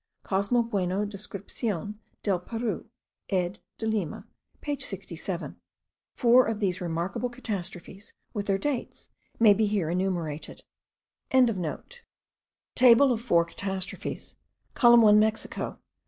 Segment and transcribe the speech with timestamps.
[0.23, 1.93] Cosmo Bueno Descripcion
[2.23, 2.85] del Peru
[3.29, 3.59] ed.
[3.77, 4.25] de Lima
[4.59, 5.53] page 67.
[6.15, 9.09] Four of these remarkable catastrophes, with their dates,
[9.39, 10.63] may be here enumerated.)
[11.31, 14.37] TABLE OF FOUR CATASTROPHES:
[14.73, 15.77] COLUMN 1: MEXICO.